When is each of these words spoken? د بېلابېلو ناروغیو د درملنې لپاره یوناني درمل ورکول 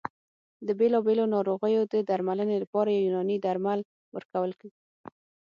د 0.67 0.69
بېلابېلو 0.79 1.23
ناروغیو 1.35 1.81
د 1.93 1.95
درملنې 2.09 2.55
لپاره 2.63 2.89
یوناني 2.91 3.37
درمل 3.45 3.79
ورکول 4.15 4.51